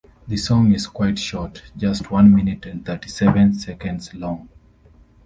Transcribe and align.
The 0.27 0.35
song 0.35 0.73
is 0.73 0.87
quite 0.87 1.19
short: 1.19 1.61
just 1.77 2.09
one 2.09 2.33
minute 2.35 2.65
and 2.65 2.83
thirty-seven 2.83 3.53
seconds 3.53 4.11
long. 4.15 4.49